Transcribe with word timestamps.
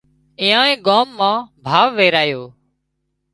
ايئانئي 0.41 0.75
ڳام 0.85 1.07
مان 1.17 1.37
ڀاوَ 1.65 1.87
ويرايو 1.97 2.43